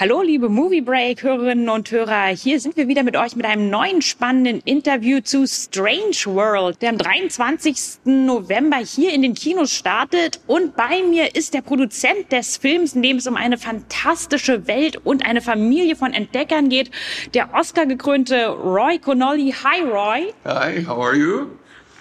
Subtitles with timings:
[0.00, 2.26] Hallo, liebe Movie Break Hörerinnen und Hörer.
[2.28, 6.90] Hier sind wir wieder mit euch mit einem neuen spannenden Interview zu Strange World, der
[6.90, 8.04] am 23.
[8.04, 10.38] November hier in den Kinos startet.
[10.46, 15.04] Und bei mir ist der Produzent des Films, in dem es um eine fantastische Welt
[15.04, 16.92] und eine Familie von Entdeckern geht,
[17.34, 19.52] der Oscar-gekrönte Roy Connolly.
[19.64, 20.32] Hi, Roy.
[20.44, 21.57] Hi, how are you?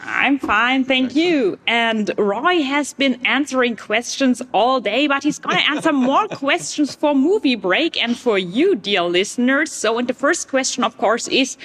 [0.07, 1.59] I'm fine, thank you.
[1.67, 6.95] And Roy has been answering questions all day, but he's going to answer more questions
[6.95, 9.71] for Movie Break and for you, dear listeners.
[9.71, 11.57] So, and the first question, of course, is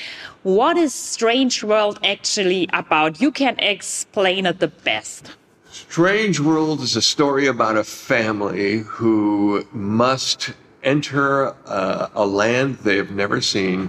[0.42, 3.20] what is Strange World actually about?
[3.20, 5.30] You can explain it the best.
[5.70, 10.52] Strange World is a story about a family who must
[10.82, 13.88] enter uh, a land they've never seen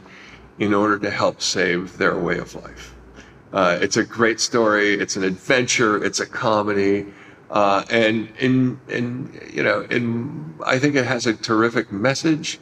[0.59, 2.92] in order to help save their way of life.
[3.54, 4.96] Uh, it's a great story.
[4.96, 6.04] It's an adventure.
[6.04, 7.06] It's a comedy.
[7.52, 12.59] Uh, and in, in, you know, in, I think it has a terrific message,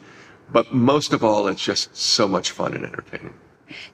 [0.52, 3.32] but most of all, it's just so much fun and entertaining.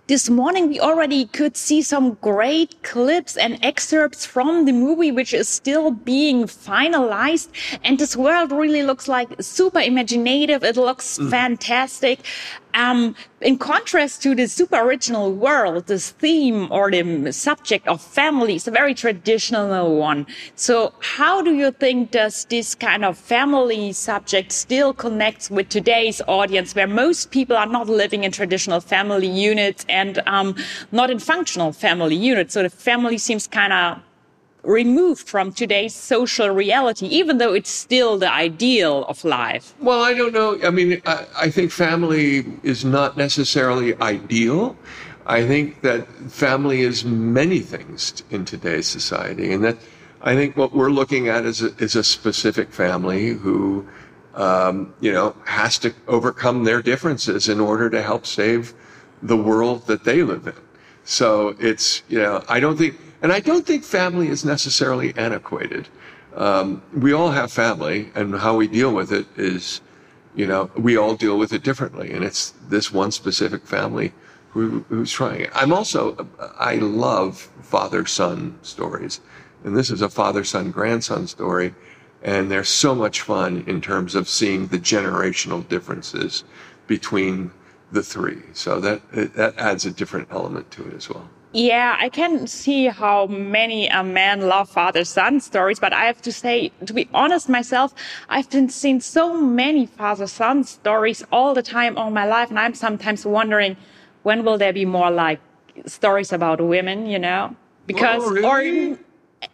[0.08, 5.32] This morning we already could see some great clips and excerpts from the movie, which
[5.32, 7.48] is still being finalized.
[7.84, 10.64] And this world really looks like super imaginative.
[10.64, 11.30] It looks mm.
[11.30, 12.20] fantastic.
[12.78, 18.54] Um, in contrast to the super original world, this theme or the subject of family
[18.54, 20.28] is a very traditional one.
[20.54, 26.22] So how do you think does this kind of family subject still connects with today's
[26.28, 30.54] audience where most people are not living in traditional family units and um,
[30.92, 32.54] not in functional family units?
[32.54, 33.98] So the family seems kind of
[34.62, 39.74] removed from today's social reality, even though it's still the ideal of life?
[39.80, 40.58] Well, I don't know.
[40.62, 44.76] I mean, I, I think family is not necessarily ideal.
[45.26, 49.76] I think that family is many things in today's society, and that
[50.22, 53.86] I think what we're looking at is a, is a specific family who,
[54.34, 58.74] um, you know, has to overcome their differences in order to help save
[59.22, 60.54] the world that they live in.
[61.04, 65.88] So it's, you know, I don't think and I don't think family is necessarily antiquated.
[66.36, 69.80] Um, we all have family, and how we deal with it is,
[70.34, 72.12] you know, we all deal with it differently.
[72.12, 74.12] And it's this one specific family
[74.50, 75.50] who, who's trying it.
[75.54, 76.28] I'm also,
[76.58, 79.20] I love father son stories.
[79.64, 81.74] And this is a father son grandson story.
[82.22, 86.44] And they're so much fun in terms of seeing the generational differences
[86.86, 87.50] between
[87.92, 88.42] the three.
[88.52, 91.28] So that, that adds a different element to it as well.
[91.52, 96.20] Yeah, I can see how many a man love father son stories, but I have
[96.22, 97.94] to say, to be honest myself,
[98.28, 102.58] I've been seeing so many father son stories all the time all my life, and
[102.58, 103.78] I'm sometimes wondering
[104.24, 105.40] when will there be more like
[105.86, 107.50] stories about women, you know?
[107.50, 107.56] Oh,
[107.86, 108.92] because oh, really?
[108.92, 108.98] or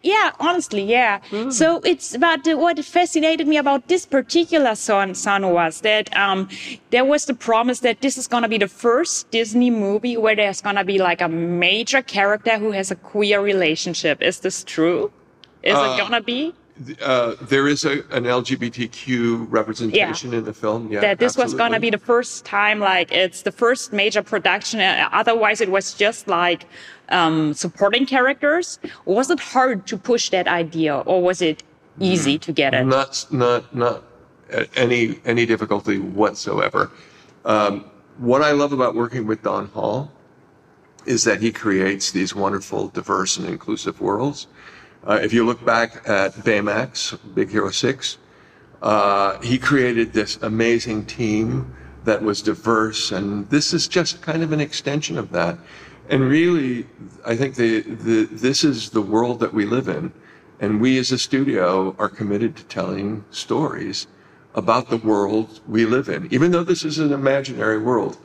[0.01, 1.19] yeah, honestly, yeah.
[1.29, 1.51] Mm.
[1.51, 6.49] So it's but what fascinated me about this particular son, son was that um,
[6.91, 10.61] there was the promise that this is gonna be the first Disney movie where there's
[10.61, 14.21] gonna be like a major character who has a queer relationship.
[14.21, 15.11] Is this true?
[15.63, 16.53] Is uh, it gonna be?
[17.01, 20.39] Uh, there is a, an LGBTQ representation yeah.
[20.39, 20.91] in the film.
[20.91, 21.53] Yeah, that this absolutely.
[21.53, 24.81] was going to be the first time, like it's the first major production.
[24.81, 26.65] Uh, otherwise, it was just like
[27.09, 28.79] um, supporting characters.
[29.05, 31.63] Was it hard to push that idea, or was it
[31.99, 32.83] easy to get it?
[32.83, 34.03] Not, not, not
[34.75, 36.91] any any difficulty whatsoever.
[37.45, 37.85] Um,
[38.17, 40.11] what I love about working with Don Hall
[41.05, 44.47] is that he creates these wonderful, diverse, and inclusive worlds.
[45.07, 48.17] Uh, if you look back at Baymax, Big Hero 6,
[48.81, 54.51] uh, he created this amazing team that was diverse, and this is just kind of
[54.51, 55.59] an extension of that.
[56.09, 56.87] And really,
[57.23, 60.11] I think the, the, this is the world that we live in.
[60.59, 64.07] And we as a studio are committed to telling stories
[64.55, 66.31] about the world we live in.
[66.33, 68.17] Even though this is an imaginary world,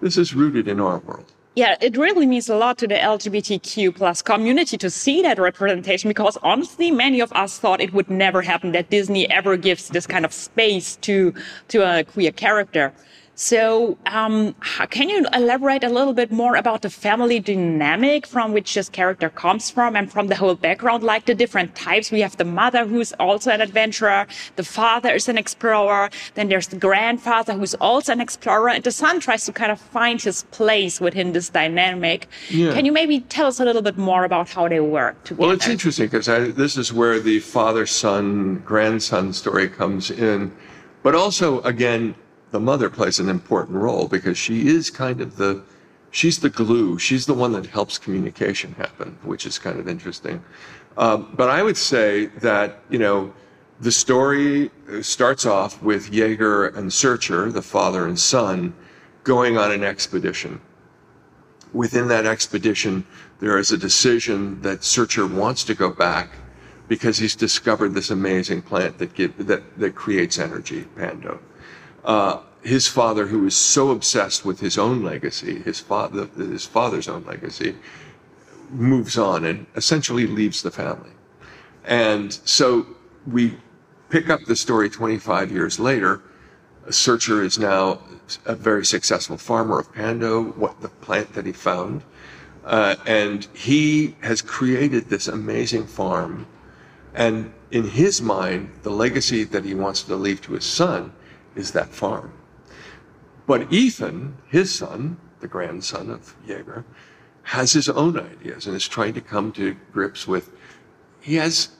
[0.00, 3.96] this is rooted in our world yeah, it really means a lot to the LGBTQ
[3.96, 8.42] plus community to see that representation because honestly, many of us thought it would never
[8.42, 11.34] happen that Disney ever gives this kind of space to,
[11.66, 12.92] to a queer character.
[13.40, 14.56] So, um,
[14.90, 19.30] can you elaborate a little bit more about the family dynamic from which this character
[19.30, 22.10] comes from and from the whole background, like the different types?
[22.10, 24.26] We have the mother who's also an adventurer,
[24.56, 28.90] the father is an explorer, then there's the grandfather who's also an explorer, and the
[28.90, 32.26] son tries to kind of find his place within this dynamic.
[32.50, 32.72] Yeah.
[32.72, 35.42] Can you maybe tell us a little bit more about how they work together?
[35.42, 36.26] Well, it's interesting because
[36.56, 40.50] this is where the father son grandson story comes in,
[41.04, 42.16] but also, again,
[42.50, 45.62] the mother plays an important role because she is kind of the
[46.10, 46.98] she's the glue.
[46.98, 50.42] She's the one that helps communication happen, which is kind of interesting.
[50.96, 53.32] Um, but I would say that you know
[53.80, 54.70] the story
[55.02, 58.74] starts off with Jaeger and Searcher, the father and son,
[59.24, 60.60] going on an expedition.
[61.72, 63.06] Within that expedition,
[63.40, 66.30] there is a decision that Searcher wants to go back
[66.88, 71.38] because he's discovered this amazing plant that give, that that creates energy, Pando.
[72.08, 77.06] Uh, his father, who is so obsessed with his own legacy, his father, his father's
[77.06, 77.76] own legacy,
[78.70, 81.10] moves on and essentially leaves the family.
[81.84, 82.86] And so
[83.26, 83.58] we
[84.08, 86.22] pick up the story 25 years later.
[86.86, 88.00] A searcher is now
[88.46, 92.02] a very successful farmer of Pando, what the plant that he found.
[92.64, 96.46] Uh, and he has created this amazing farm.
[97.14, 101.12] And in his mind, the legacy that he wants to leave to his son
[101.58, 102.32] is that farm.
[103.46, 106.84] But Ethan, his son, the grandson of Jaeger,
[107.42, 110.50] has his own ideas and is trying to come to grips with
[111.20, 111.70] he has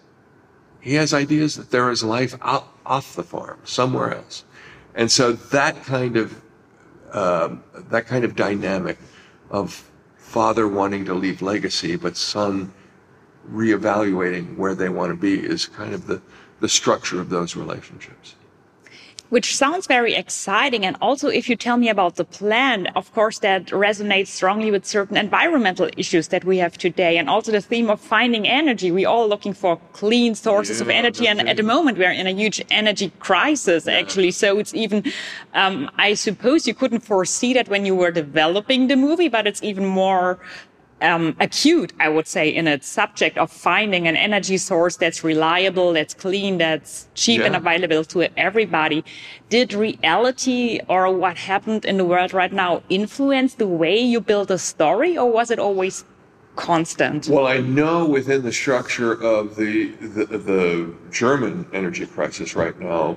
[0.80, 4.44] he has ideas that there is life out, off the farm somewhere else
[4.94, 6.40] and so that kind of
[7.12, 8.96] um, that kind of dynamic
[9.50, 12.72] of father wanting to leave legacy but son
[13.50, 16.22] reevaluating where they want to be is kind of the
[16.60, 18.36] the structure of those relationships
[19.30, 20.84] which sounds very exciting.
[20.84, 24.84] And also, if you tell me about the plan, of course, that resonates strongly with
[24.86, 27.18] certain environmental issues that we have today.
[27.18, 28.90] And also the theme of finding energy.
[28.90, 31.26] We're all looking for clean sources yeah, of energy.
[31.26, 33.94] And at the moment, we're in a huge energy crisis, yeah.
[33.94, 34.30] actually.
[34.30, 35.04] So it's even,
[35.54, 39.62] um, I suppose you couldn't foresee that when you were developing the movie, but it's
[39.62, 40.38] even more
[41.00, 45.92] um, acute, I would say, in its subject of finding an energy source that's reliable,
[45.92, 47.46] that's clean, that's cheap yeah.
[47.46, 49.04] and available to everybody.
[49.48, 54.50] Did reality or what happened in the world right now influence the way you build
[54.50, 56.04] a story, or was it always
[56.56, 57.28] constant?
[57.28, 63.16] Well, I know within the structure of the, the, the German energy crisis right now,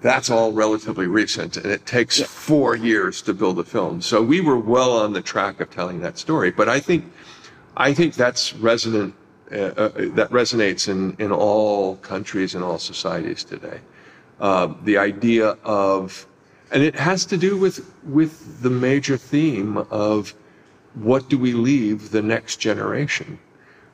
[0.00, 2.26] that's all relatively recent and it takes yeah.
[2.26, 4.00] four years to build a film.
[4.00, 6.50] So we were well on the track of telling that story.
[6.50, 7.04] But I think,
[7.76, 9.14] I think that's resonant,
[9.52, 13.80] uh, uh, that resonates in, in all countries and all societies today.
[14.40, 16.26] Uh, the idea of,
[16.72, 20.34] and it has to do with, with the major theme of
[20.94, 23.38] what do we leave the next generation?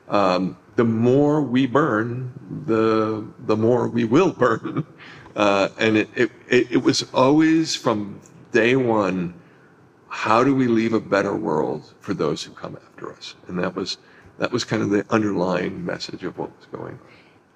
[0.07, 2.31] Um, the more we burn,
[2.65, 4.85] the, the more we will burn.
[5.37, 8.19] Uh, and it, it, it was always from
[8.51, 9.35] day one,
[10.09, 13.35] how do we leave a better world for those who come after us?
[13.47, 13.99] And that was,
[14.39, 16.99] that was kind of the underlying message of what was going on.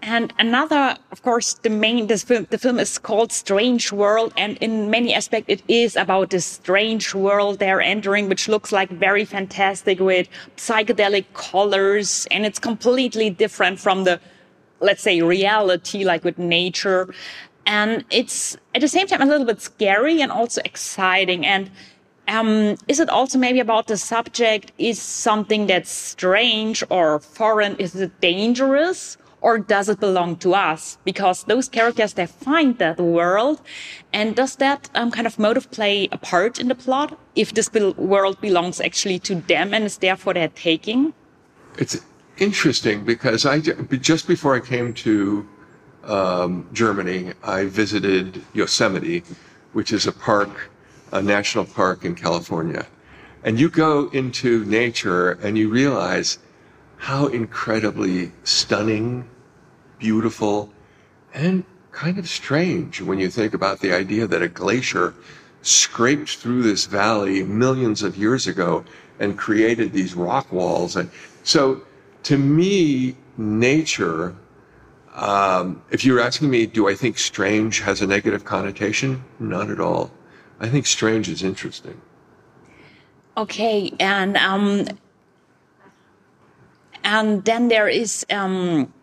[0.04, 4.32] And another, of course, the main, this film, the film is called Strange World.
[4.38, 8.90] And in many aspects, it is about this strange world they're entering, which looks like
[8.90, 12.28] very fantastic with psychedelic colors.
[12.30, 14.20] And it's completely different from the,
[14.80, 17.12] let's say, reality, like with nature
[17.66, 21.46] and it's at the same time a little bit scary and also exciting.
[21.46, 21.70] And
[22.28, 27.96] um, is it also maybe about the subject is something that's strange or foreign is
[27.96, 29.18] it dangerous?
[29.44, 31.00] Or does it belong to us?
[31.04, 33.60] Because those characters they find that world.
[34.14, 37.72] And does that um, kind of motive play a part in the plot if this
[37.74, 41.14] world belongs actually to them and is therefore their taking?
[41.80, 41.98] It's
[42.42, 45.48] interesting because i just before i came to
[46.04, 49.24] um, Germany, I visited Yosemite,
[49.74, 50.70] which is a park,
[51.12, 52.86] a national park in California.
[53.44, 56.38] And you go into nature and you realize
[56.98, 59.28] how incredibly stunning,
[59.98, 60.72] beautiful,
[61.34, 65.14] and kind of strange when you think about the idea that a glacier
[65.62, 68.84] scraped through this valley millions of years ago
[69.20, 70.96] and created these rock walls.
[70.96, 71.10] And
[71.44, 71.82] so
[72.24, 74.36] to me, nature
[75.14, 79.24] um, if you're asking me, do I think strange has a negative connotation?
[79.40, 80.12] Not at all.
[80.60, 82.00] I think strange is interesting.
[83.38, 84.88] Okay, and um,
[87.04, 88.94] and then there is um,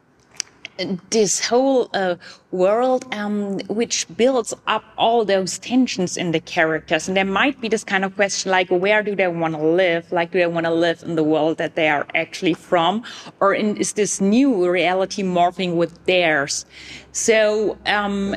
[1.11, 2.17] this whole uh,
[2.51, 7.09] world um, which builds up all those tensions in the characters.
[7.09, 10.11] And there might be this kind of question like where do they want to live?
[10.13, 13.05] Like do they want to live in the world that they are actually from?
[13.41, 16.65] Or in, is this new reality morphing with theirs?
[17.13, 18.37] So um,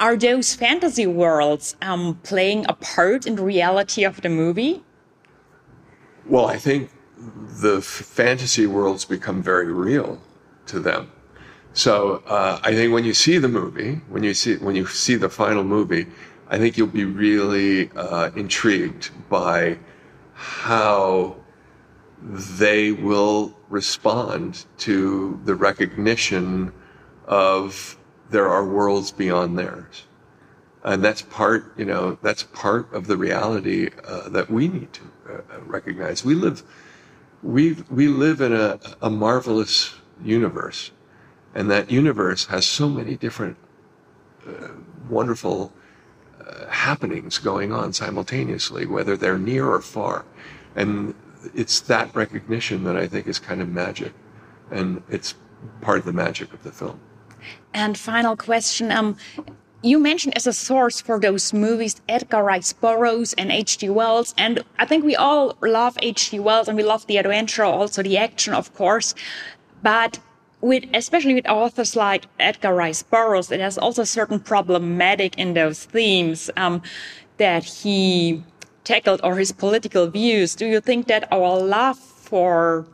[0.00, 4.82] are those fantasy worlds um, playing a part in the reality of the movie?
[6.26, 10.20] Well i think the fantasy worlds become very real
[10.66, 11.10] to them
[11.74, 15.16] so uh, I think when you see the movie, when you see when you see
[15.16, 16.06] the final movie,
[16.48, 19.78] I think you'll be really uh, intrigued by
[20.34, 21.36] how
[22.22, 26.72] they will respond to the recognition
[27.26, 27.98] of
[28.30, 30.04] there are worlds beyond theirs.
[30.84, 35.02] And that's part, you know, that's part of the reality uh, that we need to
[35.28, 36.24] uh, recognize.
[36.24, 36.62] We live,
[37.42, 40.90] we we live in a, a marvelous universe,
[41.54, 43.56] and that universe has so many different
[44.46, 44.68] uh,
[45.08, 45.72] wonderful
[46.44, 50.24] uh, happenings going on simultaneously, whether they're near or far.
[50.74, 51.14] And
[51.54, 54.12] it's that recognition that I think is kind of magic.
[54.70, 55.34] And it's
[55.80, 57.00] part of the magic of the film.
[57.72, 58.90] And final question.
[58.90, 59.16] Um,
[59.82, 63.90] you mentioned as a source for those movies Edgar Rice Burroughs and H.G.
[63.90, 64.34] Wells.
[64.38, 66.40] And I think we all love H.G.
[66.40, 69.14] Wells and we love the adventure, also the action, of course.
[69.82, 70.18] But
[70.64, 75.84] with, especially with authors like Edgar Rice Burroughs, it has also certain problematic in those
[75.84, 76.80] themes um,
[77.36, 78.42] that he
[78.82, 80.54] tackled or his political views.
[80.54, 82.86] Do you think that our love for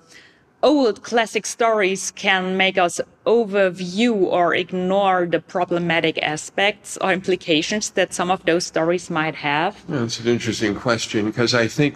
[0.65, 8.13] old classic stories can make us overview or ignore the problematic aspects or implications that
[8.13, 9.77] some of those stories might have?
[9.89, 11.95] Yeah, that's an interesting question because I think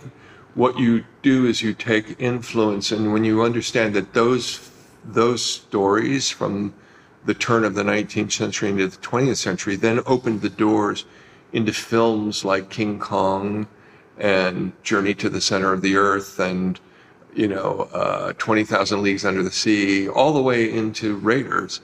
[0.54, 4.71] what you do is you take influence, and when you understand that those
[5.04, 6.75] those stories from
[7.25, 11.04] the turn of the 19th century into the 20th century then opened the doors
[11.52, 13.66] into films like King Kong
[14.18, 16.78] and Journey to the Center of the Earth and
[17.34, 21.80] you know, uh, 20,000 Leagues Under the Sea, all the way into Raiders.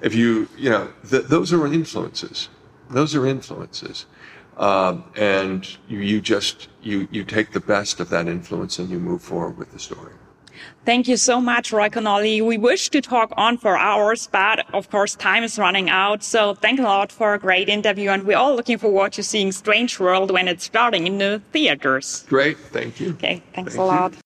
[0.00, 2.48] If you, you know, th- those are influences.
[2.88, 4.06] Those are influences.
[4.56, 8.98] Um, and you, you just, you, you take the best of that influence and you
[8.98, 10.12] move forward with the story.
[10.84, 12.44] Thank you so much, Roy Conli.
[12.44, 16.24] We wish to talk on for hours, but of course time is running out.
[16.24, 18.10] So thank a lot for a great interview.
[18.10, 22.24] And we're all looking forward to seeing Strange World when it's starting in the theaters.
[22.28, 22.58] Great.
[22.58, 23.10] Thank you.
[23.12, 23.42] Okay.
[23.54, 24.12] Thanks Thank a lot.
[24.12, 24.18] You.